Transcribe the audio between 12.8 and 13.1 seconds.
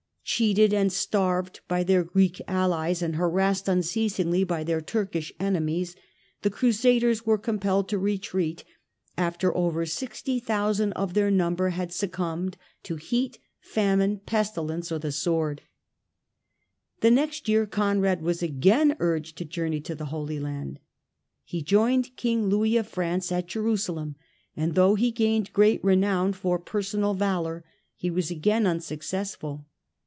to